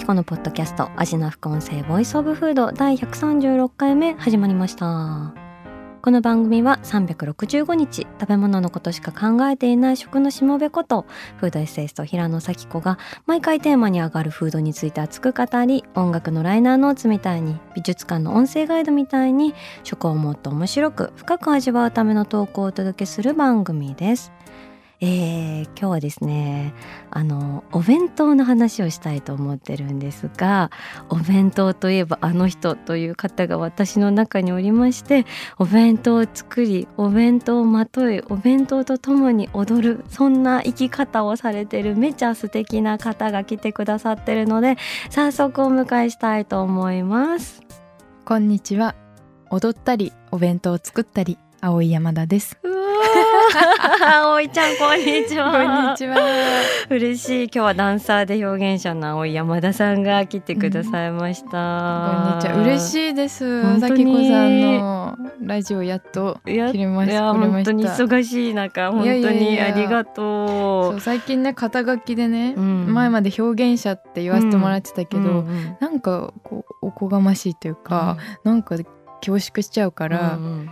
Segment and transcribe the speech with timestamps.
[0.00, 5.34] 咲子のポッドキャスト味な副音声 voice of food 第136回目始まりました
[6.00, 11.04] この番組は365日食べ物のことしか考えていない食のしもべこと
[11.36, 19.54] フードエッセイスト平野紗季子が毎回テーマに上がるフードについて熱く語り音楽のライナーノーツみたいに美術館の音声ガイドみたいに
[19.84, 24.32] 食をもっと面白く深く味わうための投稿をお届けする番組です。
[25.02, 26.74] えー、今日はですね
[27.10, 30.70] あのお弁当の話をしたいと思ってるんですが
[31.08, 35.24] お弁当といえばあの人という方が私の中におりまして
[35.58, 44.76] お弁当を作りお弁当をまといお弁当とともに踊るそんな生き方をされてるめちゃ素敵な方が来てくださってるので
[45.08, 47.62] 早速お迎えしたいと思います。
[48.26, 48.94] こんにちは
[49.50, 52.56] 踊ったりお弁当を作ったり青い山田です。
[54.02, 55.52] 葵ちゃんこんにちは。
[55.52, 56.16] こんにちは。
[56.88, 57.44] 嬉しい。
[57.44, 62.62] 今日はダンサーで表現者の青い山田さんが来てくださいました、こんにちは。
[62.62, 63.62] 嬉しいです。
[63.62, 64.28] 本当に。
[64.28, 67.34] さんのラジオやっと切れました。
[67.34, 70.96] 本当に忙しい中本当にありがそとう。
[70.96, 72.94] う最近ね肩書きでね、うん。
[72.94, 78.78] 前まで表現者って言わせてもらってたけど、うんうんなんかこうおこがましいというか、なんか
[79.20, 80.70] 恐縮しちゃうから、うんうん。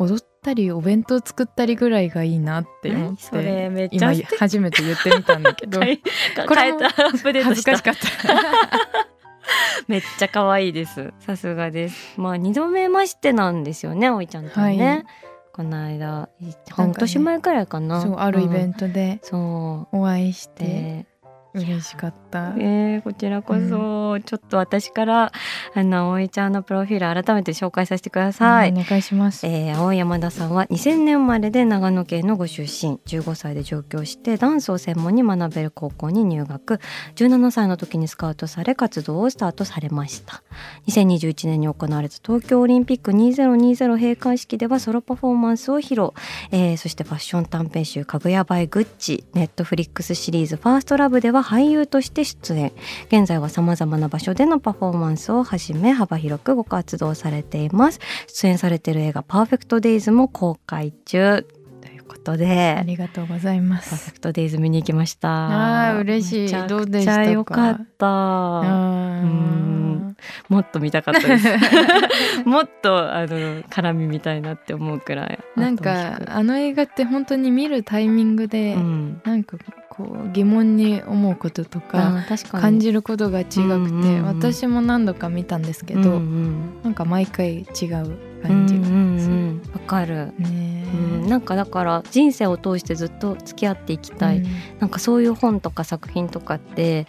[0.00, 5.80] 踊ったりお弁当作ったりぐらいがいいなって思っそてれめっちゃ今初めて言ってみたんだけど。
[5.80, 5.96] これ
[6.46, 9.08] も変えたアップデートし恥ずかしたかった。
[9.88, 11.12] めっちゃ可愛いです。
[11.20, 12.20] さすがです。
[12.20, 15.04] まあ二度目ましてなんですよねおいちゃんとね、はい。
[15.52, 16.28] この間
[16.70, 18.02] 半年前くらいかな。
[18.02, 19.98] そうあるイベンントでト、そう。
[19.98, 20.64] お会いして。
[20.64, 21.06] で
[21.54, 22.54] 嬉しかった。
[22.58, 25.32] えー、こちらこそ、ちょっと私から
[25.74, 28.72] あのアオイちゃんのプロフィール改めて紹介させてください。
[28.72, 29.46] お願いします。
[29.46, 36.80] えー、アオイヤマダさんは2000年生まれで長野県のご出身15歳で上京してダンスを専門に学べる高校に入学
[37.16, 40.42] 17歳の時にスカウトされ活動をスタートされました
[40.86, 46.10] 2021年に行われた東京オリンピック2020閉会式ではソロパフォーマンスを披露、
[46.50, 52.72] えーそしてファッション短編集「Kaguya by Gucci」ネットフリックスシリーズ「First Love では俳優として出演。
[53.08, 58.00] 現在はさまざまな場所でのパフォーマンスをはじめ幅広くご活動されています。
[58.28, 61.44] 出演されている映画「パーフェクト・デイズ」も公開中。
[61.80, 62.76] ということで。
[62.78, 64.12] ありがとうございまパーフェす。
[64.14, 65.90] クト・デイズ見に行きました。
[65.90, 66.68] あー嬉しい。
[66.68, 67.24] どうでしたか？
[67.24, 68.06] ちゃ良かった。
[68.06, 68.60] あ
[69.22, 70.16] うん。
[70.48, 71.46] もっと見たかったです。
[72.44, 75.38] もっとあの絡みみたいなって思うくらい。
[75.56, 79.20] なんかあの映画って本当に見るタイミングで、うん。
[79.24, 79.56] なんか
[79.98, 94.46] こう疑問に思うこととか感じることが違くて、うんうんうん私も何度か見たんですけど、うんうんなんか毎回違ううん感じがうんうんわかる、ねうん、なんかだから人生を通してずっと付き合っていきたい、うん。
[94.78, 97.06] なんかそういう本とか作品とかって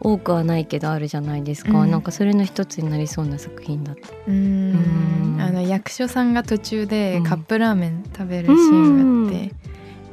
[0.00, 1.90] 多くはないけどあるじゃないですか、うん。
[1.90, 4.08] なんかそれの一つになりそうな作品だった。
[4.08, 5.34] うーん。
[5.34, 5.40] うん。
[5.40, 6.88] あの役所さんが途中うん。
[6.88, 9.54] でカップラーメン食べるシーンがあって、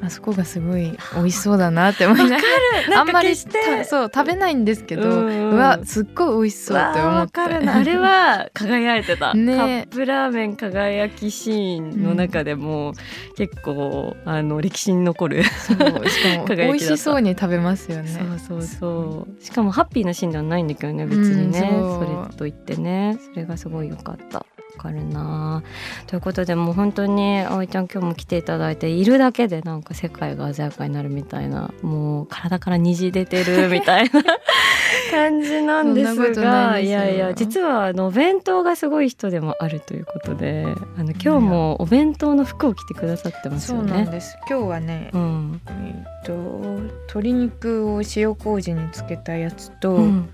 [0.02, 2.44] あそこがすごい美味しそうだなって思いなが
[2.90, 5.58] らあんまりたそう食べないんですけど、ううん。
[5.58, 9.56] わすっごい美味しそうって思ってあれは輝いてた、 ね。
[9.58, 12.94] カップラーメン輝きシーンの中でも、
[13.38, 18.10] 結構あの歴史に残るそうしかも 美味しそうに食べますよね。
[18.10, 19.44] そうそうそう。
[19.44, 23.18] しかもハッピーなシーンではないんだけどね別にね、うんそれと言ってね。
[23.34, 24.40] それがすごい良かった。
[24.40, 24.46] わ
[24.76, 25.64] かるな。
[26.08, 31.74] ということでもう本当に葵ちゃん今日も来ていただいているだけでなんか世界が鮮やかになるみたいな。
[31.82, 34.10] もう体から虹出てるみたいな
[35.12, 40.66] 感じなんですがないやいや実はあのお弁当がすごい人でもあるということで
[40.98, 43.92] あの今日もお弁当の服を着てくださってますそうよね。
[43.92, 44.38] なんです。
[44.50, 45.62] 今日はね、うん。
[45.70, 50.30] えっと鶏肉を塩麹につけたやつと、うん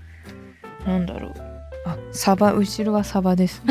[0.86, 1.34] なんだろう
[1.84, 3.62] あサバ後ろはサバです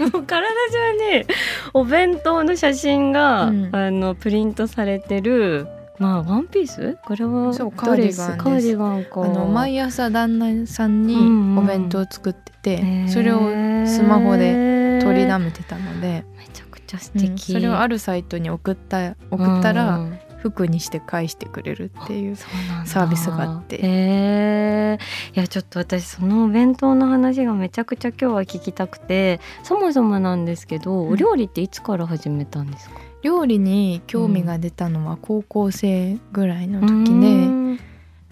[0.00, 1.26] も う体中に
[1.72, 3.70] お弁当の写真が、うん。
[3.72, 5.66] あのプリントされてる
[5.98, 6.96] まあワンピース？
[7.04, 8.38] これはそうカーディガンです。
[8.38, 9.22] カーディガンか。
[9.22, 13.08] あの毎朝旦那さんにうんうんお弁当を作ってて、へー。
[13.08, 13.40] それを
[13.86, 16.24] スマホで取りだめてたので。
[16.36, 20.18] めちゃくちちゃ素敵、うん、それをあるサイトに送った送ったら、うん
[20.50, 23.78] 服にして返してくれるっていうサービスがあって。
[23.80, 24.98] へ
[25.34, 32.96] いやちょっと私そのお弁当の話がめちゃくちゃ今日は聞きたくてそもそもなんですけど、お料理っていつから始めたんですか？
[33.22, 37.78] 料理に興味が出たのは高校生ぐらいの時で、うん。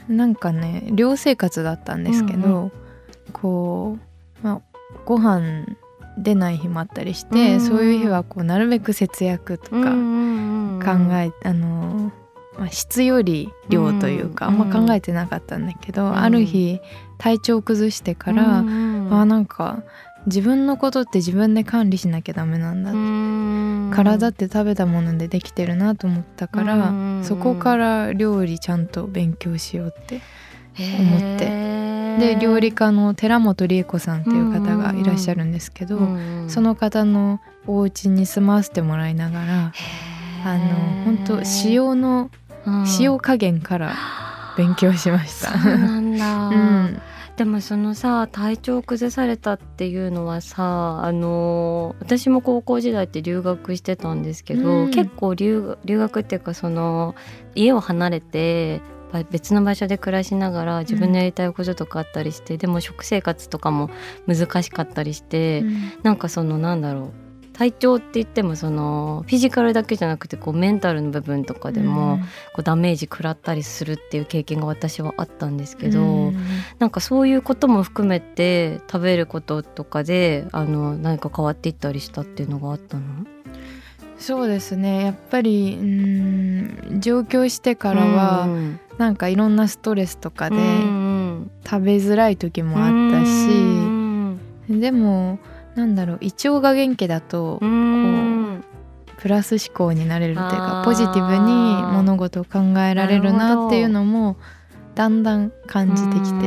[0.09, 2.73] なんかね寮生活だったんですけど、うんうん、
[3.33, 3.97] こ
[4.43, 4.61] う、まあ、
[5.07, 5.65] ご飯
[6.19, 12.13] 出ない日もあったりして、うん、そういう日はこうなるべく節約とか考え、あの、
[12.59, 16.81] まあ、質より量というか、あんま考えてなかったんだけど、ある日
[17.19, 19.83] 体調を崩してから、うん、あなんか
[20.27, 23.63] 自分のことって自分で管理しなきゃダメなんだって。
[23.93, 26.93] 体って食べたものでできてるなと思ったから
[27.23, 30.21] そこから料理ちゃんと勉強しようって
[30.79, 35.99] 思ってで料理家の寺本理恵子さんっていう方がいらっしゃるんですけど
[36.49, 39.73] その方のお家に住まわせてもらいながら
[40.45, 40.65] あの
[41.05, 42.31] 本当塩の
[43.01, 43.95] 塩加減から
[44.57, 45.59] 勉強しました。
[45.59, 47.03] そうなんだ、 うん。
[47.37, 57.15] でもそのさ体調を崩されたっていうのはさあの私も高校時代って留学してたんですけど、うん、結構留学っていうかその
[57.55, 58.83] 家を離れて
[59.31, 63.91] 別の場所で暮らしながら自分のやりたいこととかあったりして、うん、でも食生活とかも
[64.27, 67.13] 難しかったりして、うん、なんかそのなんだろう
[67.53, 72.19] 体調って言ってもそのフィジカルだけじゃなくてこうメンタルの部分とかでも
[72.55, 76.37] こうダメージ食らったりするっていう経験が私はあったんですけど、うん、
[76.79, 83.03] なんかそういうことも含めて食べることとかであの何か変わっていったりしたっていうのがあったの？
[84.19, 85.05] そうですね。
[85.05, 94.39] やっぱりうん上京してからは、うん、なんかいろんなストレスとかで食べづらい時もあったし、うん、
[94.69, 95.41] でも
[95.75, 104.37] なんだろう胃腸が元気だとこうプラス思考になれるっていうかポジティブに物事を考えられるなっていうのも
[104.95, 106.47] だんだん感じてきて。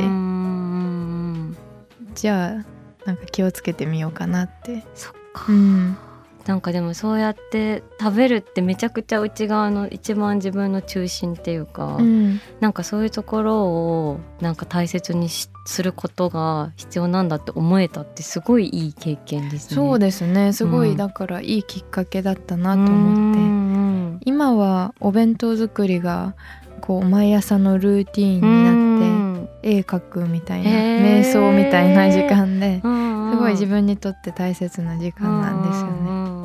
[2.14, 4.82] じゃあなんか気をつけてみようかなって。
[4.94, 5.98] そっか、うん、
[6.46, 19.74] なんかでもそうやって食べるってめちゃくちゃ内側の一番自分の中心っていうか、うん、なんかそういうところをなんか大切にすることが必要なんだって思えたってすごいいい経験ですね。
[19.74, 20.52] そうですね。
[20.52, 26.34] すごい、だからいいきっかけだったなと思って、うん、今はお弁当作りが
[26.80, 36.35] こう毎朝のルーティーンになって、絵描くみたいな、瞑想みたいな時間ですごい自分にとって大切な時間なんですよね。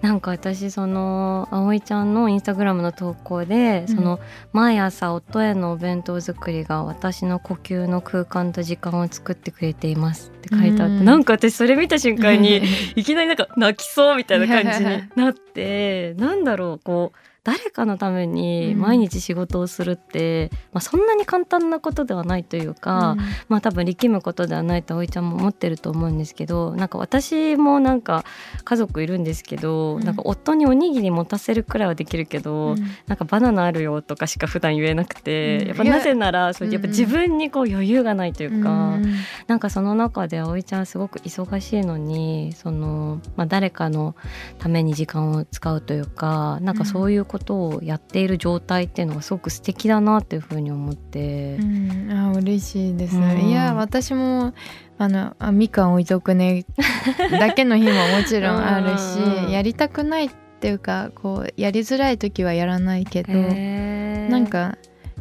[0.00, 4.20] なんか私その葵ちゃんのインスタグラムの投稿で、うん、その
[4.52, 12.62] 毎朝夫へのお弁当作りが私の呼吸の空間と時間を作ってくれていますって書いてあって、うん、なんか私それ見た瞬間に
[12.96, 23.18] いきなりなんか泣きそうみたいな感じになってなんだろうこう誰かのために毎日仕事をするって、うん、まあ、そんなに簡単なことではないというか、うん、
[23.48, 28.24] まあ多分力むことではないと葵ちゃんも思ってると思うんですけどなんか私もなんか
[28.64, 32.76] 家族いるんですけど、うん、なんか夫におにぎり持たせるくらいはできるけど、うん、
[33.06, 39.14] なんかバナナあるよとかしか普段言えなくて、やっぱなぜならそうやっぱ自分にこう余裕がないというか、うん、
[39.46, 44.14] なんかその中で葵ちゃんすごく忙しいのにその、まあ、誰かの
[44.58, 54.52] ために時間を使うというかなんかそういうことことをやっている状態っていうのがすごく素敵だなっていうふうに思って、うん、あ嬉しいです、うん、いや私も
[54.98, 56.64] あのあみかん置いとくね。
[57.30, 60.30] だけの日ももちろんあるしやりたくないっ
[60.60, 64.76] ていうかこうやりづらい時はやらないけどなんか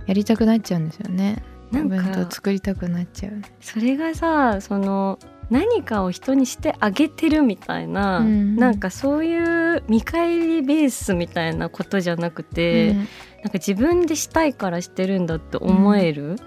[0.07, 1.43] やりたくなっちゃうんですよね。
[1.71, 3.33] なんか作りたくなっちゃう。
[3.61, 5.19] それがさその
[5.49, 13.09] 何かを人にしてあげてるみたいな、うん、なんかそういう見返りベースみたいなことじゃなくて、うん、なんか
[13.53, 16.37] 自分でしたいからしてるんだって思える、うん、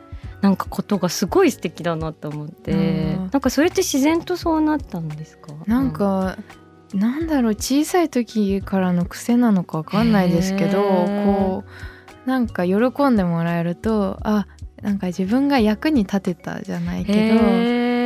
[0.42, 5.54] なんかことがすごい素敵だなと思って、うん、なんかそれって自然とそうなったんですか？
[5.66, 6.36] なんか、
[6.92, 11.64] うん、なんだろう小さい時からの癖なのかわかんないですけどこ
[12.26, 12.76] うなんか喜
[13.08, 14.46] んでもらえるとあ
[14.82, 17.99] なんか自分が役に立てたじゃないけど。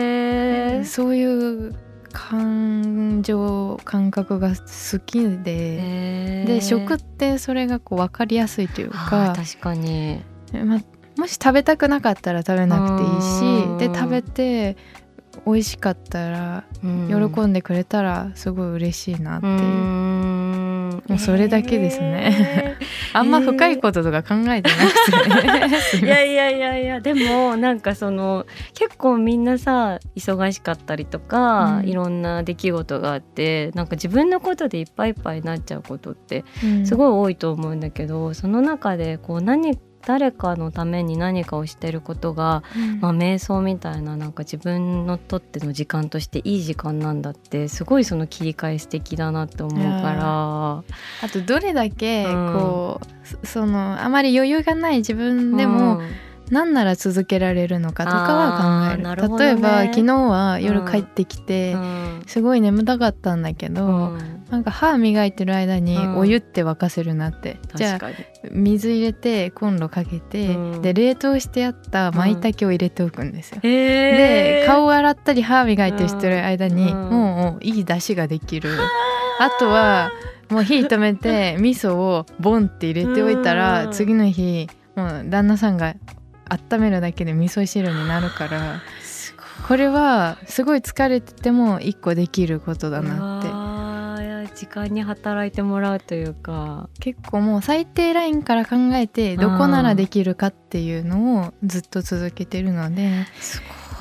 [0.85, 1.25] そうい
[1.69, 1.75] う
[2.13, 6.45] 感情感覚が好きで。
[6.47, 10.23] で食ってそれがこう分かりやすいというか確かに、
[10.53, 10.81] ま、
[11.17, 14.77] もし食べたくなかったら食べなくていいしで食べて
[15.47, 20.34] 美味しかったら喜んでくれたらすごい嬉しいなっていう。
[21.09, 22.77] もうそれだけですね、
[23.13, 24.77] あんま深いこととか考えてな
[25.93, 31.89] くて、 いやいやいやいやでもなんかその結構みんなさ忙しかったりとか、うん。
[31.89, 36.45] いろんな出来事があってなんか自分のことでいっぱいいっぱいになっちゃうことって
[36.85, 43.01] すい、ごい多いと思うんだけど、その中でこう何誰かのために何かをしてることが、うん。
[43.01, 50.85] まあ、瞑想みたいななんか自分のとっての時間としていい時間なんだってすごいその切り替え素敵だなって思うから。
[51.23, 52.53] あとどれだけうん。
[52.53, 56.09] こう、そそのあまり余裕がない自分でも、うん。
[56.51, 59.29] 何なら続けられるのかとかは考える。
[59.29, 59.39] ね。
[59.39, 62.23] 例えば昨日は夜帰ってきて、うん。
[62.27, 66.19] すごい眠たかったんだけど、うんなんか歯磨いてる間にうん。
[66.19, 68.11] お湯って沸かせるなって、じゃあ
[68.53, 70.83] 水入れてコンロかけて、うん。
[70.83, 73.61] で冷凍してあった舞茸を入れておくんですよ。
[73.63, 77.11] へで顔洗ったり歯磨いたりしてる間に、うん。
[77.11, 78.71] もういい出汁ができる。
[79.41, 80.13] あとは
[80.49, 83.93] もう火止めて 味噌をボンって入れておいたら、うん。
[83.93, 85.97] 次の日もう旦那さんが
[86.49, 89.35] 温めるだけで味噌汁になるからす
[89.67, 93.49] これはすごい疲れてても一個できることだなって。
[93.51, 93.64] あ
[94.47, 96.89] 時間に働いてもらうというか。
[97.01, 103.27] 結構もう最低ラインから考えてどこならできるかっていうのをずっと続けてるので、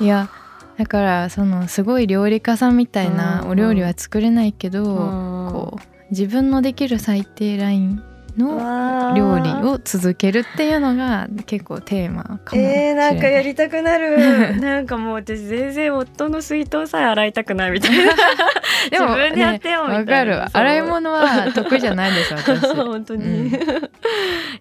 [0.00, 0.06] い。
[0.06, 0.28] や
[0.76, 8.02] だからそのすごい料理家さんみたいなお料理は作れないけど、こう自分のできる最低ライン
[8.36, 12.74] の料理を続けるっていうのが結構テーマかもしれない。
[12.88, 14.56] えー、なんかやりたくなる。
[14.60, 18.14] なんかもう私全然夫の水筒さえ洗いたくないみたいな。
[18.90, 20.24] でも自分でやってよみたいな。
[20.24, 20.56] ねわかる。
[20.56, 22.74] 洗い物は得意じゃないです私。
[22.74, 23.46] 本当に、うん。
[23.46, 23.50] い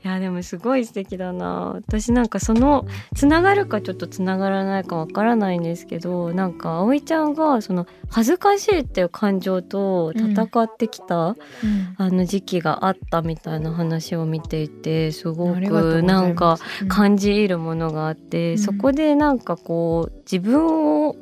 [0.03, 1.74] やでもすごい素敵だな。
[1.75, 11.36] 私なんかそのつながるかちょっとつながらないかわからないんですけどなんか葵ちゃんがその恥ずかしいっていう感情と戦ってきた、うん。
[11.98, 21.15] あの時期があったみたいな話を見ていてすごくなんかうん感じ入るものがあって、うんそこでなんかこう自分を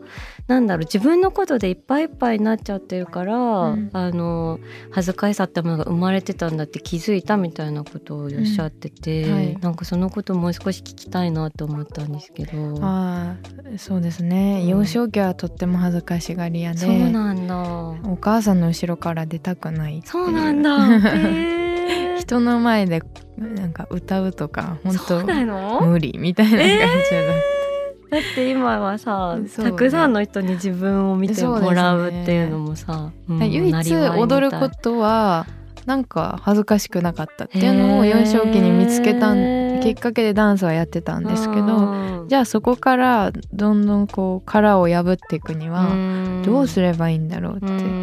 [0.48, 4.60] なんだろう自分のことでいっぱいいっぱいになっちゃってるから、うんあの
[4.92, 12.78] 恥ずかしさってものが生まれてたんだって気づいたみたいなことをおっしゃってて、うんはいなんかそのこともう少し聞きたいなと思ったんですけど。
[12.82, 17.58] ああそうですね、うん幼少期はとっても恥ずかしがり屋でそうなんだ。
[18.10, 20.72] お母さんの後ろから出たくないそうなんだ。
[20.72, 21.61] へー
[22.32, 23.04] 人の前で
[23.38, 25.82] なんか歌うとか本当の？
[25.82, 29.50] 無理みたいな感じだ、だって今はさ、ね。
[29.50, 35.46] たくさんの人に自分を見てもらうっていうのもさ、うん唯一踊ることは
[35.86, 39.34] なんか恥ずかしくなかったっていうのを幼少期に見つけた
[39.82, 42.28] きっかけでダンスはやってたんですけどうん。
[42.30, 45.90] じゃあそこからどんどんこう殻を破っていくには
[46.46, 48.01] どうすればいいんだろうって、うん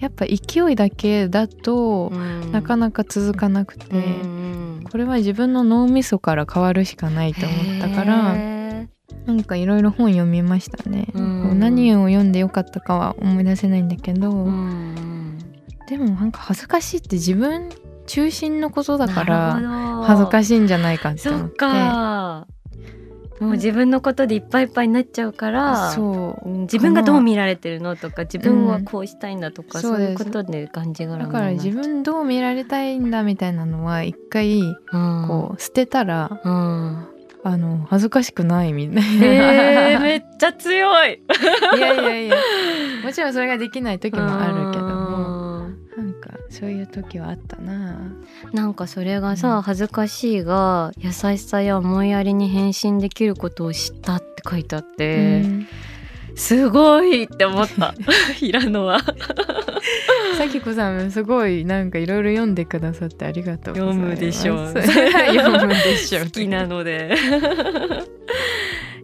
[0.00, 2.52] やっぱ勢いだけだとうん。
[2.52, 8.88] なかなか続かなくて、うんこれは自分の脳みそから変わるしかないと思ったからへ
[9.24, 14.30] なんかいろいろ本読みましたね、何を読んでよかったかは思い出せないんだけど、
[15.88, 17.68] でもなんか恥ずかしいって自分
[18.06, 21.56] 中心のことだかなら恥ずかしいんじゃないかって思って。
[21.56, 22.48] か
[23.40, 26.48] もう自分のことでいっぱいいっぱいになっちゃうからそう。
[26.48, 37.08] うん自分がどう見られてるのとか自分はこうしたいんだとか、うんそういうことで感じがらだから自分どう見られたいんだみたいなのは一回分こう捨てたら、う、うん、
[37.42, 41.22] あの恥ずかしくないみたいな、えー、めっちゃ強い。
[41.76, 42.36] いやいやいや。
[43.02, 44.99] もちろんそれができない時もあるけど
[46.00, 48.00] なんかそういう時はあったな。
[48.54, 49.62] なんかそれがさ、うん。
[49.62, 55.66] 恥ずかしいが優しさや思いやりに変身できることを知ったって書いてあって、うん。
[56.36, 57.94] すごいって思った。
[58.34, 59.00] 平野は。
[60.38, 64.16] さきこさんすごいなんかいろいろ読んでくださってありがとうございます。
[64.16, 64.68] 読むでしょう。
[64.72, 66.24] 読むでしょう。
[66.24, 67.14] 好きなので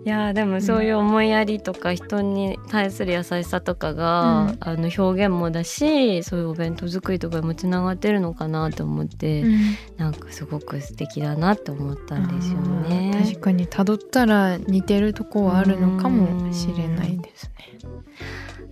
[0.06, 4.56] いやでもそういう思いやりとか人に対する優しさとかが、うん。
[4.60, 9.58] あの表現もだしそういうお弁当作りとかにもつながってるのかなと思って、うん。
[9.96, 13.20] なんかすごく素敵だなって思ったんですよね。
[13.20, 17.76] 確かに辿ったら似てるとこはあるのかもしれないですね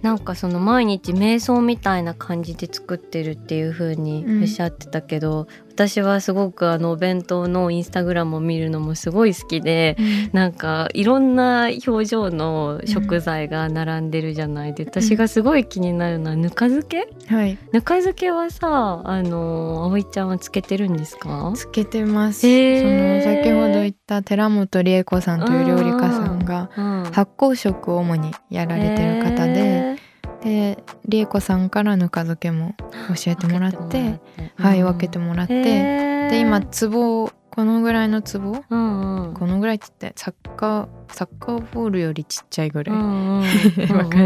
[0.04, 9.96] なんかその毎日瞑想みたいな感じで作ってるっていう風にうんおっしゃってたけど、私はすごくあのお弁当のインスタグラムを見るのもすごい好きで、
[10.32, 17.08] なんかいろんな表情の食材が並んでるじゃないで、私がすごい気になるのはぬか漬け？
[17.34, 17.58] はい。
[17.72, 21.50] ぬか漬けはさあの葵ちゃんはつけてるんですか？
[21.56, 23.22] つけてます、へー。
[23.22, 27.04] その先ほど言った寺本理恵子さんという料理家さんがうん。
[27.12, 29.96] 発酵食を主にやられてる方で、
[30.42, 32.74] で理恵子さんからぬか漬けも
[33.14, 34.20] 教えてもらって
[34.56, 39.34] はい分けてもらって、でで今壺このぐらいの壺うんうん。
[39.34, 42.96] このぐらいって言ってサッカーサッカーボールよりちっちゃいぐらい。
[42.96, 43.42] うんうん。
[43.96, 44.18] わか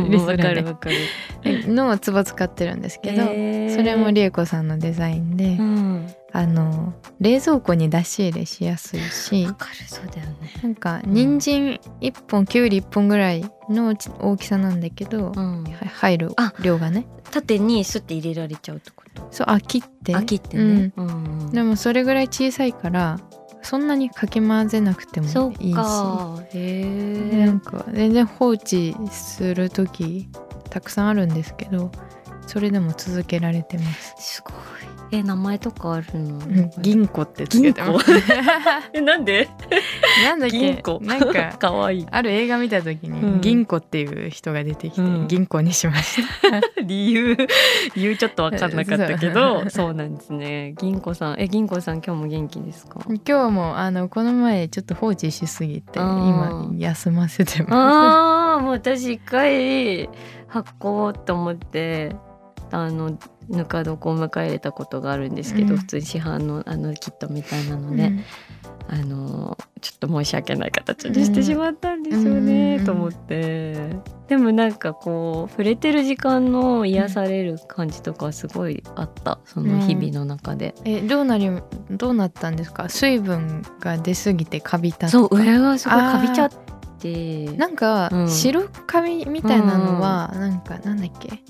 [1.74, 3.76] の壺使ってるんですけど、へー。
[3.76, 10.52] それも理恵子さんのデザインで、うんあの冷蔵庫に出し入れしやすいしわかるそうだよね。
[10.62, 15.64] なんか人参1本きゅうり1本ぐらいのち大きさなんだけど、うん。
[15.64, 17.06] は入るあ量がね。
[17.30, 19.26] 縦にスッて入れられちゃうってこと？
[19.30, 20.14] そうあ切って。
[20.14, 20.92] あ切ってね。
[20.96, 21.06] うん。
[21.06, 21.10] う
[21.48, 23.18] んでもそれぐらい小さいから
[23.62, 25.26] そんなにかき混ぜなくても
[25.58, 25.74] いいし。
[25.74, 30.28] なんか全然放置する時
[30.68, 31.90] たくさんあるんですけど
[32.46, 34.54] それでも続けられてます、すごい
[35.10, 36.38] え名前とかあるの？
[36.38, 38.10] うん、銀庫ってつけてます。
[38.92, 39.48] えなんで？
[40.24, 40.58] なんだっけ？
[40.58, 42.06] 銀庫なんか かわいい。
[42.10, 43.40] ある映画見た時に、うん。
[43.40, 45.28] 銀庫っていう人が出てきて、うん。
[45.28, 46.60] 銀庫にしました。
[46.82, 47.36] 理由
[47.94, 50.74] 理由ちょっと分かんなかったけどそうなんですね。
[50.78, 51.36] 銀子さん。
[51.40, 53.00] え銀子さん今日も元気ですか？
[53.26, 57.72] 今日もあのこの前ちょっと放置しすぎて今休ませてます。
[57.74, 60.08] ああもう私一回
[60.48, 62.14] 発酵と思って
[62.70, 65.78] あのぬか床を迎え入れたことがあるんですけど、うん。
[65.78, 68.24] 普通に市販のあのキットみたいなので、うん。
[68.90, 72.84] あのちょっと申し訳ない形にしてしまったんですよね、うん。
[72.84, 73.96] と思って。
[74.28, 81.50] でもなんかこう触れてる時間の癒される感じとかはすごいあったその日々の中で、えどうなり
[81.90, 82.88] どうなったんですか？
[82.88, 86.58] 水分が出すぎてカビたそう上がすごいかびちゃって。
[87.56, 88.28] なんか、うん。
[88.28, 91.44] 白カビみたいなのは、なんかなんだっけ？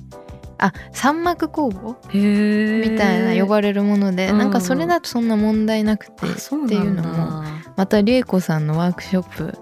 [0.59, 2.91] あ三膜酵母へー。
[2.93, 4.39] みたいな呼ばれるもので、うん。
[4.39, 7.43] なんかそれだとそんな問題なくて、っていうのも
[7.77, 9.59] また理恵子さんのワークショップ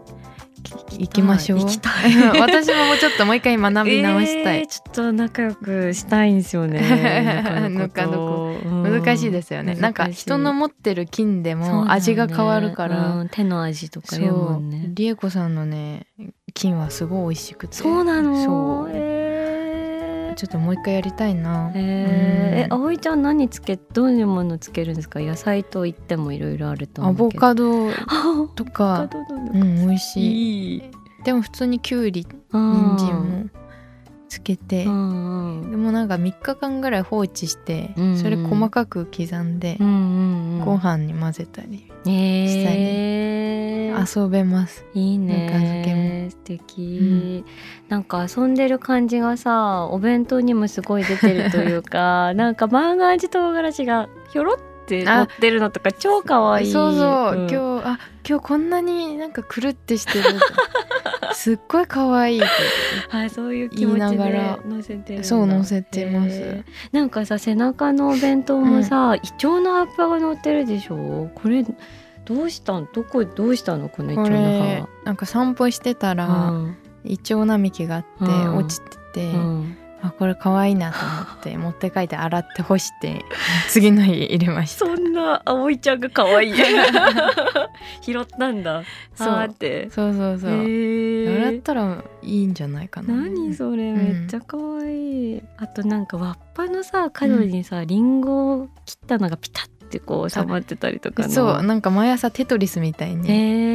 [0.99, 1.59] 行きましょう。
[1.61, 2.13] 行きたい。
[2.41, 6.81] 私ももうちょっともう一回学び直したい、えーちょっと仲良くしたいんですよね。
[7.71, 8.53] ぬか床う
[8.89, 9.75] ん難しいですよね。
[9.75, 13.17] なんか人の持ってる菌でも味が変わるから。
[13.17, 13.29] うん。
[13.29, 14.87] 手の味とか言うもんね。
[14.95, 16.07] 理恵子さんのね
[16.55, 17.77] 菌はすごい美味しくて。
[17.77, 18.45] そうなの？
[18.45, 18.91] そう。
[18.93, 19.26] えー
[20.37, 21.73] ちょっともう一回やりたいな。
[21.75, 22.79] えうん。
[22.85, 25.19] 葵ちゃん何つけどういうものつけるんですか？
[25.21, 27.41] 野菜といってもいろいろあると思アボうけど。
[27.41, 27.89] カド。
[27.91, 27.93] あ
[28.55, 30.83] とアボかカドなのかうん美味しい。
[31.25, 33.47] でも普通にきゅうり人人参も
[34.29, 34.85] つけて。
[34.85, 35.71] うんうん。
[35.71, 38.19] でもなんか3日間ぐらい放置してうんうん。
[38.19, 40.65] それ細かく刻んでうんうんうん。
[40.65, 44.23] ご飯に混ぜたりえー。
[44.23, 44.85] 遊べます。
[44.95, 46.29] いいね。
[46.31, 47.45] 素敵、
[47.89, 56.73] なんか遊んでる感じがさお弁当にもすごい出てるというか なんか万願寺唐辛子がひょろって乗ってるのとか超可愛い。
[56.73, 57.51] そうそう、ん。
[57.51, 60.25] 今日あ今日こんなになんかくるってしてる。
[61.35, 62.41] すっごい可愛い。
[63.09, 64.59] はい、そういう気持ちでら。
[64.67, 66.65] 乗せてそう乗せてます。
[66.93, 71.31] なんかさ背中のお弁当もさ、イチョウの葉っぱが乗ってるでしょ？
[71.35, 71.65] これ
[72.25, 72.89] どうしたん？
[72.93, 73.89] どこどうしたの？
[73.89, 76.77] このイチョこウのれなんか散歩してたら、葉うん。
[77.05, 78.57] イチョウ並木があって、うん。
[78.57, 83.25] 落ちてて、うんあこれ可愛いなと思って 持って帰って洗って干して
[83.69, 84.87] 次の日入れました。
[84.87, 86.55] そんな葵ちゃんが可愛い。
[88.03, 88.83] 拾ったんだ。
[89.15, 89.45] そう。
[89.45, 89.89] って。
[89.91, 93.15] そうそうそう、へ洗っーたらいいんじゃないかな。
[93.15, 93.97] 何それん。
[93.97, 101.29] めっちゃ可愛い、あとなんかわっぱのさ角にさ、リンゴを切ったのがピタッてこう収まってたりとかの。
[101.29, 103.25] そうなんか毎朝テトリスみたいに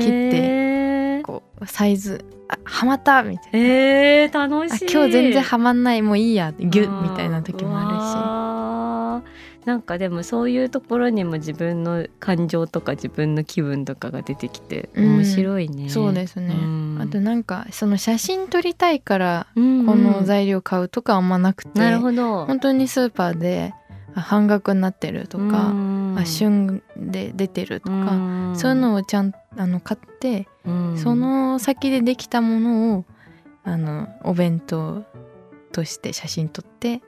[0.02, 2.26] 切ってこうサイズ。
[2.48, 3.60] あはまったみたいな。
[3.60, 4.88] えー、楽しい。
[4.88, 9.42] あ今日全然はまんないもういいやギュッみたいな時もああるし。
[9.66, 15.18] なんかでもそういうところにも自分の感情とか自分の気分とかが出てきてうん。
[15.18, 16.98] 面白いね、るしそうですね、うん。
[17.00, 19.80] あとなんかその写真撮りたいからうん。
[19.80, 22.46] うんこの材料買うとかあんまなくて、なるほど。
[22.46, 23.74] 本当にスーパーで
[24.16, 26.16] あ半額になってるとか、うん。
[26.18, 28.54] あ旬で出てるとか、ん。
[28.56, 33.06] そういうのをちゃんあの買って、うんその先でできたものを
[33.64, 35.04] あのお弁当
[35.72, 37.02] として写真撮って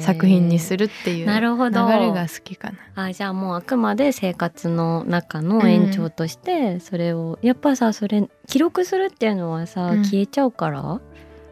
[0.00, 3.06] 作品にするっていうなるほ流どれが好きかな。
[3.06, 10.04] あじゃあもうあくまで生活の中の延長としてそれを、やっぱさそれ記録するっていうのはさ、うん。
[10.04, 11.00] 消えちゃうから？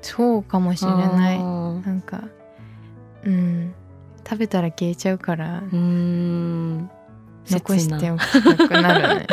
[0.03, 1.39] そうかもしれない。
[1.39, 2.25] なんか
[3.25, 3.75] うん。
[4.29, 5.61] 食べたら消えちゃうから。
[5.61, 6.91] うーん
[7.51, 9.27] 残しておきたくなるね。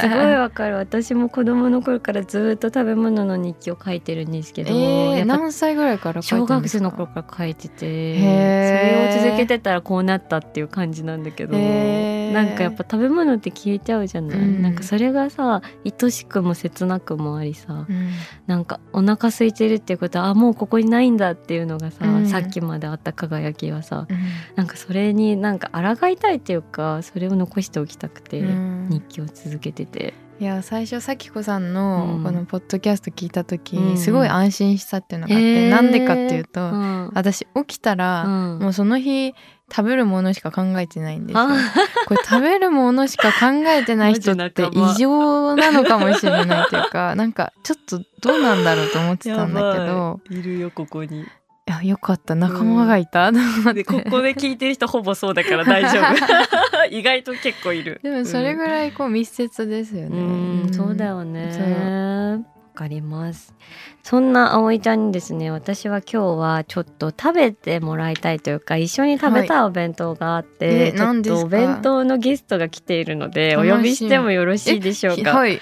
[0.00, 0.76] すごいわかる。
[0.76, 18.10] 私も子供の頃からずっと食べ物の日記を書いてるんですけど、えー、何歳ぐらいから小学生の頃から書いててそれを続けてたらこうなったっていう感じなんだけどなんかやっぱ食べ物って消えちゃうじゃない、うん、なんかそれがさ愛しくも切なくもありさ、うん、
[18.46, 24.18] なんかお腹空いてるっていうことはあもうここにないんだっていうのがさ、うん、さっきまであった輝きはさ、うん、
[24.56, 30.14] なんかそれになんか抗いたいっていうかそれを残しておきたくて日記を続けてて。
[30.40, 39.34] いや最初咲子さんのこのポッドキャスト聞いた時、うん、すごい安心したっていうのがあって、な、んでかっていうと、うん、私起きたら、もうその日
[39.72, 41.46] 食べるものしか考えてないんですよ。
[42.08, 51.24] これ食べるものしか考えてない人って異常なのかもしれないというかなんかちょっとどうなんだろうと思ってたんだけど いるよここに
[51.68, 52.34] いやよかった。
[52.34, 53.34] 仲間がいた、うん、
[53.86, 56.86] ここで聞いてる人ほぼそうだから大丈夫。
[56.90, 58.00] 意外と結構いる。
[58.02, 62.42] でもそれぐらいこう密接ですよね、うん、そうだよね。
[62.74, 63.54] わかります。
[64.02, 69.62] そんな葵ちゃんにですね私は今日はちょっと食べてもらいたいというか一緒に食べたい。
[69.62, 75.36] お弁当があって、はい、ちょっとお弁当のゲストが来ているのでお呼びしてもよろしいでしょうか？
[75.36, 75.60] はい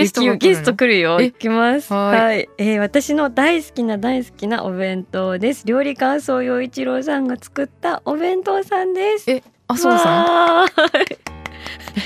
[0.00, 1.20] ゲストゲスト来るよ。
[1.20, 1.92] 行きます。
[1.92, 5.66] はい、はい、えー、私の大好きな大好きなお弁当です。
[5.66, 9.30] 料理感想陽一郎さんが作ったお弁当さんです。
[9.30, 10.68] え、麻生さん？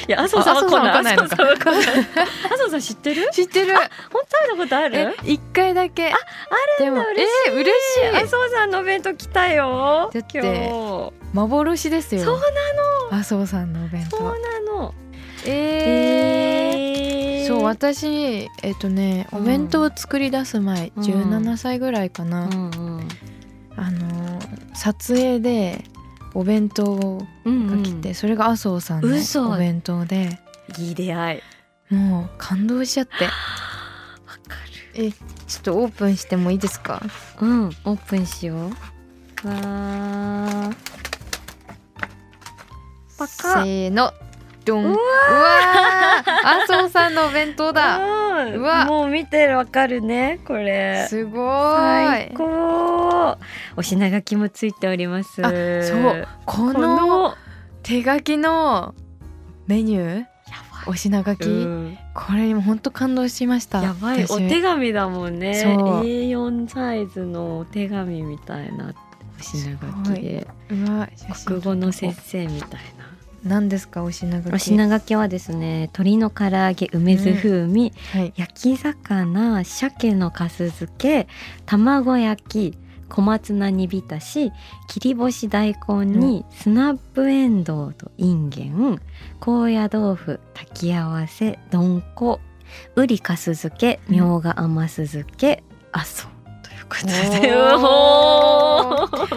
[0.08, 1.36] いや、麻生さんは来ないのか。
[1.36, 1.46] 麻
[2.56, 3.28] 生さん知ってる？
[3.32, 3.74] 知ってる。
[3.74, 4.56] 本当？
[4.56, 5.16] 食べたことある？
[5.24, 6.08] 一回だけ。
[6.08, 6.14] あ、
[6.80, 7.06] あるんだ。
[7.06, 7.52] 嬉しい。
[7.52, 7.70] 嬉し
[8.14, 8.16] い。
[8.16, 10.10] 麻生さんのお弁当来たよ。
[10.12, 10.40] だって
[11.32, 12.24] 幻ですよ。
[12.24, 12.42] そうな
[13.10, 13.20] の。
[13.20, 14.16] 麻生さんのお弁当。
[14.16, 14.94] そうなの。
[15.46, 16.53] えー、えー、
[17.54, 23.08] そう私えっ、ー、とね、お弁当を作り出す前、うん、17歳ぐらいかな、うんうん、
[23.76, 24.40] あの
[24.74, 25.84] 撮影で
[26.34, 28.04] お弁当が来て、うん。
[28.04, 30.40] うん、それが麻生さんのお弁当で。
[30.78, 31.42] いい出会
[31.90, 31.94] い。
[31.94, 33.12] もう感動しちゃって。
[33.24, 33.30] わ
[34.48, 34.56] か
[34.96, 35.06] る。
[35.06, 37.02] えちょっとオープンしてもいいですか？
[37.40, 39.48] うんオープンしよう。
[39.48, 40.70] わ
[43.16, 43.28] パカ。
[43.28, 44.12] せーの
[44.64, 44.84] ドン。
[44.86, 44.96] うわ
[46.44, 47.98] 麻生さんのお弁当だ。
[47.98, 48.84] うわ。
[48.86, 51.06] もう見てるわかるねこれ。
[51.08, 51.40] すごい。
[51.40, 53.38] 最高。
[53.76, 55.42] お品書きもついております。
[55.42, 56.28] そう。
[56.44, 57.34] この
[57.82, 58.94] 手書きの
[59.66, 60.24] メニュー？
[60.86, 63.82] お品書き、うん、これにも本当感動しました。
[63.82, 64.24] やばい。
[64.24, 65.62] お手紙だもんね。
[65.64, 68.92] A4 サイズのお手紙みたいな
[69.38, 70.46] お品書きで。
[71.46, 73.13] 国語の先生みたいな
[73.44, 74.54] 何ですかお品書き？
[74.54, 78.20] お品書きはですね鶏の唐揚げ梅酢風味、うん。
[78.20, 81.28] はい、焼き魚鮭のかす漬け
[81.66, 82.78] 卵焼き
[83.08, 84.50] 小松菜煮浸し
[84.88, 89.00] 切り干し大根にスナップエンドウとインゲン
[89.40, 92.40] 高野豆腐炊き合わせどんこ
[92.96, 96.30] うりかす漬けみょうが甘酢漬けあそう
[96.88, 97.12] ことで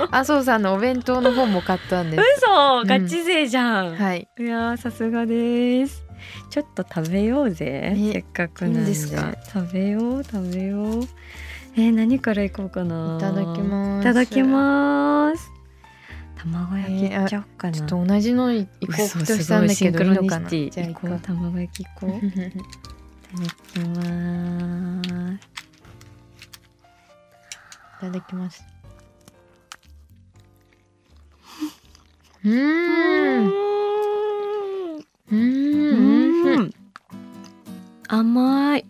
[0.11, 2.23] 麻生さんのお弁当の本も買ったんです。
[2.37, 4.27] 嘘ガチ勢じゃん、うん、はい。
[4.39, 6.03] いやさすがです。
[6.49, 7.93] ちょっと食べようぜ。
[8.13, 8.93] せっかくなんで。
[8.93, 11.03] 食べよう食べよう。
[11.75, 13.17] えー、何からいこうかな。
[13.17, 14.01] いただきます。
[14.01, 15.51] いただきます。
[16.37, 20.49] 卵焼きいっちゃおうかな、ちょっと同じのいこうとしたんだけどいいのかな？
[20.49, 21.19] じゃあこう。
[21.19, 22.09] 卵焼きいこう。
[22.25, 22.51] いただ
[23.73, 25.07] きます。
[25.07, 25.56] い
[27.99, 28.63] ただきます。
[32.45, 33.51] うん。
[35.31, 36.71] うん。
[38.07, 38.85] 甘い。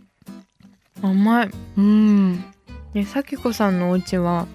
[1.01, 1.49] 甘い。
[1.77, 2.43] うん。
[2.93, 4.47] で咲子さんのお家は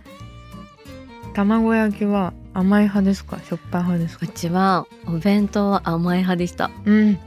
[1.34, 3.38] 卵焼きは甘い派ですか？
[3.38, 4.26] しょっぱい派ですか？
[4.26, 6.70] うちはお弁当は甘い派でした。
[6.84, 7.18] うん。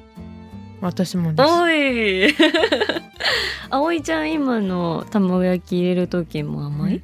[0.82, 1.50] 私もです。
[1.50, 2.34] おい
[3.70, 7.02] 葵ちゃん今の卵焼き入れる時も甘い、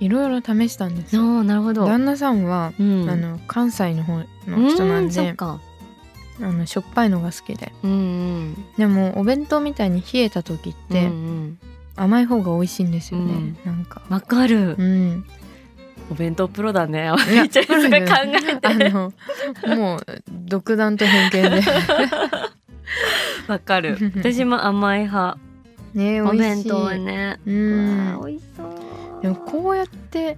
[0.00, 1.44] いろいろ試したんですよ。
[1.44, 1.86] なるほど。
[1.86, 4.24] 旦那さんは、うん、あの関西の方の
[4.70, 5.34] 人なんで
[6.38, 11.14] あのしょっぱいのが好きで、うんうん、でもお弁当みたいに冷えた時って、うんう
[11.46, 11.58] ん、
[11.96, 14.02] 甘い方が美味しいんですよね、うん、なんか。
[14.10, 15.24] わかる、うん、
[16.10, 17.10] お弁当プロだね。
[17.30, 18.68] めっちゃそれ考えて。
[18.68, 19.12] あの
[19.76, 21.62] もう独断と偏見で
[23.48, 23.96] わかる。
[24.16, 25.38] 私も甘い派。
[25.94, 27.40] ねお弁当はね。
[27.46, 28.20] うん。
[28.24, 29.22] 美味しそう。
[29.22, 30.36] でもこうやって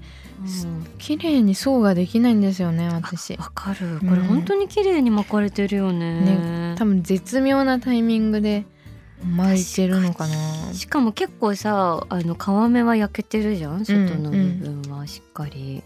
[0.99, 3.37] 綺麗に層ができないんですよね私。
[3.37, 3.99] わかる。
[4.09, 6.21] これ本当に綺麗に巻かれてるよね。
[6.21, 8.65] ね多分絶妙なタイミングで
[9.25, 10.73] 巻いてるのかな。
[10.73, 13.85] しかも結構さあの皮目は焼けてるじゃん？
[13.85, 15.83] 外の部分はしっかり、うんうん、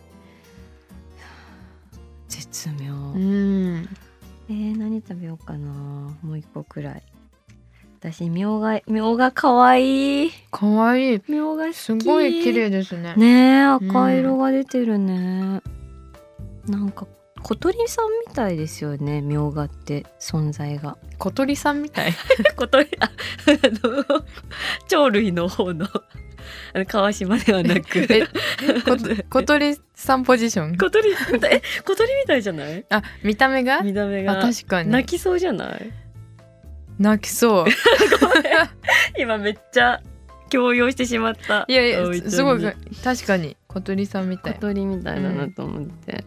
[2.28, 2.92] 絶妙。
[2.94, 3.88] うん
[4.48, 5.70] えー、何食べようかな。
[6.22, 7.02] もう一個くらい。
[8.00, 10.26] 私みょうがみょうがかわい。
[10.26, 11.16] いかわい。
[11.16, 13.14] いみょうがすごい綺麗ですね。
[13.16, 15.60] ねえ赤色が出てるね、
[16.66, 17.06] なんか
[17.42, 20.96] 小鳥さんみたいですよねみょうがって存在が。
[21.18, 22.12] 小鳥さんみたい？
[22.56, 23.10] 小鳥あ あ
[23.88, 24.24] の
[24.88, 25.86] 鳥類の方の
[26.74, 28.08] あの川島ではなく。
[29.30, 30.76] 小鳥さんポジション？
[30.76, 31.14] 小鳥え
[31.84, 32.84] 小鳥みたいじゃない？
[32.90, 33.82] あ見た目が？
[33.82, 34.40] 見た目が。
[34.40, 34.90] あ確かに。
[34.90, 35.92] 泣きそうじゃない？
[36.98, 37.66] 泣きそう。
[39.18, 40.00] 今めっちゃ
[40.50, 41.64] 強要してしまった。
[41.68, 42.60] いやいやすごい
[43.02, 43.56] 確かに。
[43.68, 44.54] 小鳥さんみたい。
[44.54, 46.24] 小鳥みたいだなと思って、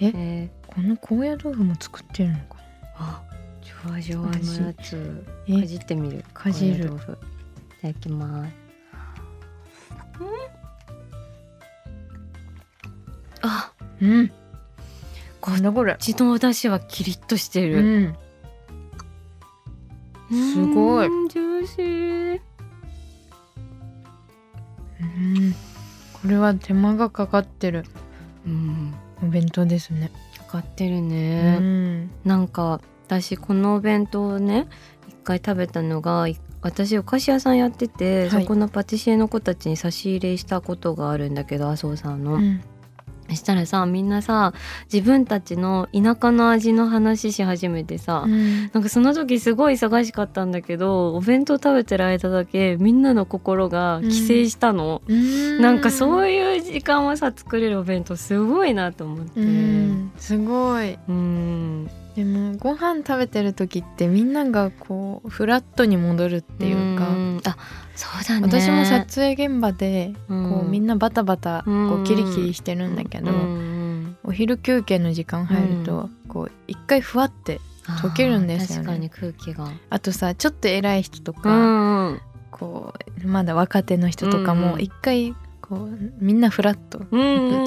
[0.00, 0.12] え？
[0.14, 2.56] えこの高野豆腐も作ってるのか
[2.96, 3.22] あ
[3.62, 5.24] ジュワジュワのやつ。
[5.46, 5.60] え？
[5.60, 6.24] かじってみる。
[6.34, 6.86] かじる。
[6.86, 6.88] い
[7.82, 8.65] ただきます
[13.42, 14.30] あうん。
[15.40, 15.62] こなん。
[15.62, 18.16] だこれっちのお出汁はキリッとしてうる、ん。
[20.30, 21.06] すごい。
[21.06, 22.40] うんジューシー。
[25.00, 25.52] うん。
[26.12, 27.84] これは手間がかかってる。
[28.46, 28.94] うん。
[29.22, 30.10] お弁当ですね。
[30.38, 32.10] かかってるうね、ん。
[32.24, 34.66] なんか私このお弁当をね
[35.08, 38.42] 一回食べたのがい私お菓子屋さんやってて、はい。
[38.42, 42.60] そこのパティシエの子たちに差し入れしたことがあるんだけど麻生さんの、うん。
[43.28, 44.52] そしたらさみんなさ
[44.92, 48.70] 自分たちの田舎の味の話し始めてさ、うん。
[48.72, 55.60] なんかその時すごい忙しかったんだけどお弁当食べてる間だけみんなの心が帰省したの、うん。
[55.60, 59.40] なんかそういう時間をさ作れるお弁当すごいなと思って。
[59.40, 60.12] うん。
[60.16, 60.98] すごい。
[61.08, 67.42] うんでもご飯食べてる時ってみんながこうフラットに戻るっていうかん。
[67.44, 67.56] あ
[67.94, 68.46] そうだね。
[68.46, 70.50] 私も撮影現場でうん。
[70.50, 78.86] こうみんなバタバタこうキリキリしてるんだけどうんお昼休憩の時間入るとこう一回ふわって溶けるんですよね。
[78.86, 79.70] 確かに空気が。
[79.90, 82.18] あとさちょっと偉い人とうか
[82.50, 87.00] こうまだ若手の人とかも一回こうみんなフラット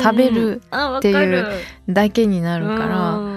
[0.03, 1.47] 食べるあわていう
[1.87, 3.28] だけになるからうん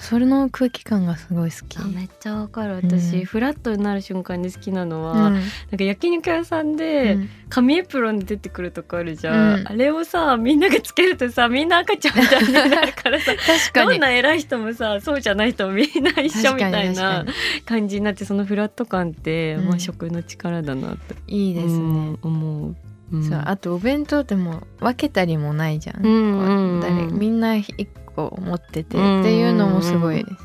[0.00, 1.78] それの空気感がすごい好き。
[1.78, 3.24] あめっちゃわかる私、うん。
[3.26, 5.34] フラットになる瞬間で好きなのは、うん。
[5.34, 5.42] なん
[5.76, 7.28] か焼肉屋さんで、うん。
[7.50, 9.68] 紙エプロンで出てくるとこあるじゃん、うん。
[9.68, 12.80] あれをさみんながつけるとさみんな赤ちゃんみたいにな。
[12.80, 13.90] るからさ確かに。
[13.90, 17.26] どんな偉い人もさそうじゃない人もみんな一緒みたいな
[17.66, 19.68] 感じになってそのフラット感って、うん。
[19.68, 21.14] まあ食の力だなって。
[21.26, 21.72] にいいですね。
[21.74, 22.76] うん思う。
[23.12, 23.28] うん。
[23.28, 26.04] そうあとお弁当ってもう分けたりもないじゃん。
[26.04, 30.36] うんうんうんみんな一個持ってて、うんっていうのもすごい好き。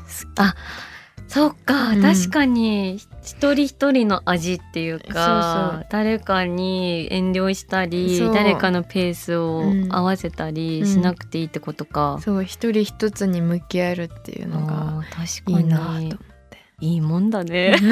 [1.28, 2.02] そっか、うん。
[2.02, 12.18] 確かに一人一人の味っていうか誰かに遠慮したり誰かのペースをうん合わせたりうんしなくていいってことか。
[12.22, 15.64] そう一人一つに向き合えるっていうのがあー確かに。
[15.64, 16.16] いいなと思って。
[16.80, 17.74] いいもんだね。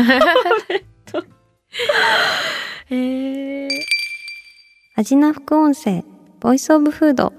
[2.90, 3.63] へー
[4.96, 6.04] 味な副音声
[6.38, 7.33] ボイスオブフード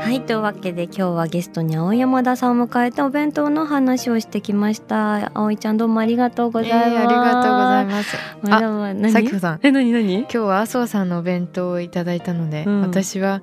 [0.00, 5.30] はいというわけで今日はゲストに青山田さんを迎えてお弁当の話をしてきました。
[5.34, 8.16] 葵ちゃんどうもありがとうございます、えーありがとうございます。
[8.40, 9.12] まだまだ何？
[9.12, 9.60] さきこさん。
[9.62, 10.20] え何何？
[10.20, 12.80] 今日は麻生さんのお弁当をいただいたので、うん。
[12.80, 13.42] 私は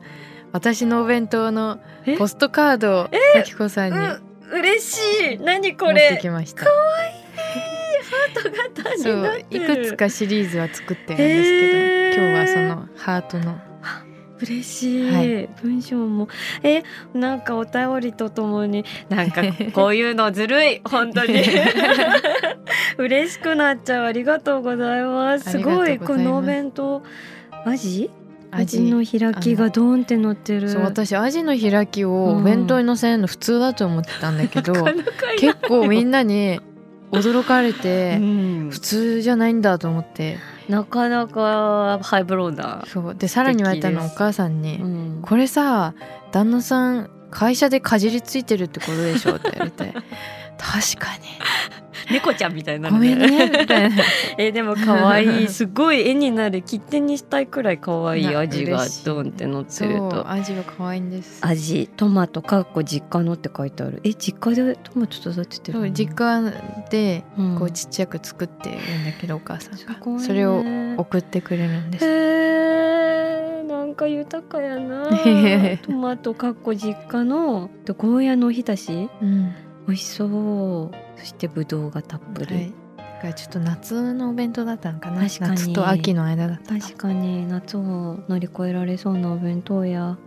[0.53, 2.17] 私のお弁当のえ？
[2.17, 5.39] ポストカードをさきこさんにう嬉しい。
[5.39, 6.65] 何こ持ってれきました。
[6.65, 9.63] ハート型になってる。
[9.63, 12.15] いくつかシリーズは作ってるんですけど、へー。
[12.15, 13.59] 今日はそのハートの。
[14.39, 15.49] 嬉しい、はい。
[15.61, 16.27] 文章も。
[16.63, 16.83] え
[17.13, 19.41] なんかお便りとともになんか
[19.73, 20.81] こういうのずるい。
[20.85, 21.43] 本当に。
[22.97, 24.05] 嬉しくなっちゃう。
[24.05, 25.51] ありがとうございます。
[25.51, 27.03] すございこのお弁当。
[27.65, 28.11] アジ？
[28.57, 30.69] アジ味の開きがドーンって乗ってる。
[30.69, 36.59] そう私アジの開きをお弁当に乗せるの普通だと思ってたんだけど、 なかなかい結構みんなに
[37.11, 38.69] 驚かれて、うん。
[38.71, 40.37] 普通じゃないんだと思って。
[40.67, 43.15] なかなかハイブローだ、そう。
[43.15, 45.19] でさらに言われたのお母さんに、うん。
[45.21, 45.93] これさ
[46.31, 49.93] 旦那さん会社でかじりついてるってことでしょって言われて。
[50.57, 51.11] 確か
[52.11, 53.27] 猫ちゃんみたいになにるね。
[53.27, 53.95] ごめんねみたいな。
[54.37, 55.47] えでも可愛い。
[55.47, 56.61] すごい絵になる。
[56.61, 61.39] 切手にしたいくらい可愛いな味がドンって乗ってるそうと味は可愛いんです。
[61.45, 64.01] 味トマトかっこ実家のって書いてある。
[64.03, 66.41] え実家でトマト育ててる実家
[66.89, 67.55] でうん。
[67.57, 70.19] こうちっちゃく作ってるんだけどお母さんすごいね。
[70.19, 70.63] がそれを
[70.97, 72.05] 送ってくれるんです。
[72.05, 73.67] へー。
[73.67, 75.07] なんか豊かやな。
[75.81, 77.69] トマトかっこ実家の。
[77.85, 79.09] とゴーヤのおひたし？
[79.21, 79.53] うん
[79.87, 81.19] 美味しそう。
[81.19, 82.73] そしてぶどうがたっぷり、はい。
[83.23, 85.27] がちょっと夏のお弁当だったのかな。
[85.27, 85.51] 確かに。
[85.51, 87.47] 夏と秋の間だった確かに。
[87.47, 90.17] 夏を乗り越えられそうなお弁当や。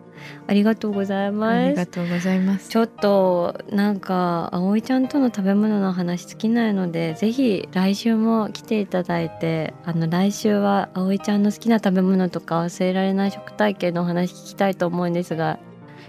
[0.46, 1.68] ありがとうございあます。
[1.70, 2.68] りがとうございます。
[2.68, 15.59] ちょっとなんか葵ちゃんとの食べ物の話尽きないのでぜひ来週も来ていただいてあの来週は葵ちゃんの好きな食べ物とか忘れられない食体験のお話聞きたいと思うんですが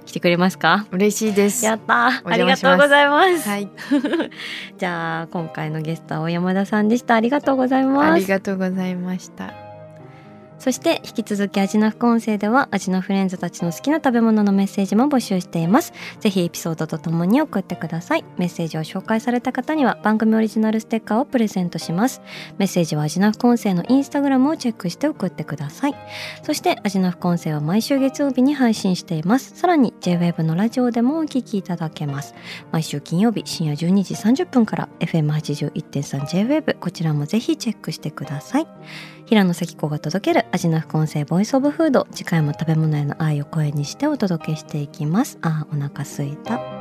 [0.05, 0.87] 来てくれますか？
[0.91, 1.63] 嬉しいです。
[1.65, 2.07] やった。
[2.07, 3.69] ありがとうございます、はい。
[4.77, 7.15] じゃあ今回のゲストは青山田さんでした。
[7.15, 8.19] ありがとうございあます。
[8.19, 9.53] りがとうございました
[10.61, 15.91] そして引き続きアジナ副音声ではアジナフレンズたちの好きな食べ物のメッセージも募集しています。
[16.19, 18.25] ぜひエピソードとともに送ってください。
[18.37, 22.21] メッセージを紹介された方には番組オリジナルステッカーをプレゼントします。
[22.59, 25.95] メッセージはアジナ副音声のインスタグラムをチェックして送ってください。
[26.43, 29.55] そしてアジナ副音声は毎週月曜日に配信しています。
[29.55, 32.35] さらに JWEB のラジオでもお聞きいただけます。
[32.71, 38.67] 毎週金曜日深夜12時30分から FM81.3JWEB こちらもぜひチェックしてください。
[39.31, 42.05] 平野咲子が届ける味の副音声ボイスオブフード。
[42.11, 45.39] 次回も食べ物への愛を声にしてお届けしていきます。
[45.41, 46.80] あーお腹すいた。